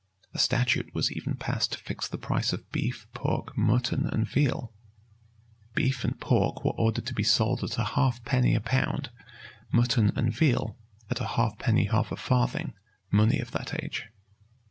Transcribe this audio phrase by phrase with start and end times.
[0.21, 4.27] [*] A statute was even passed to fix the price of beef, pork, mutton, and
[4.27, 4.73] veal.[]
[5.75, 9.11] Beef and pork were ordered to be sold at a halfpenny a pound;
[9.71, 10.75] mutton and veal
[11.11, 12.73] at a halfpenny half a farthing,
[13.11, 14.07] money of that age.